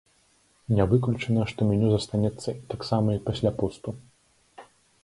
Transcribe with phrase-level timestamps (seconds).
[0.77, 3.89] Не выключана, што меню застанецца таксама і пасля посту.